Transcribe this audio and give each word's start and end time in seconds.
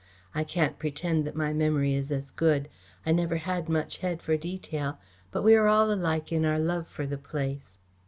I 0.33 0.43
can't 0.43 0.79
pretend 0.79 1.27
that 1.27 1.35
my 1.35 1.53
memory 1.53 1.93
is 1.93 2.11
as 2.11 2.31
good. 2.31 2.69
I 3.05 3.11
never 3.11 3.35
had 3.35 3.69
much 3.69 3.99
head 3.99 4.19
for 4.19 4.35
detail, 4.35 4.97
but 5.29 5.43
we 5.43 5.53
are 5.53 5.67
all 5.67 5.93
alike 5.93 6.31
in 6.31 6.43
our 6.43 6.57
love 6.57 6.87
for 6.87 7.05
the 7.05 7.19
place." 7.19 7.77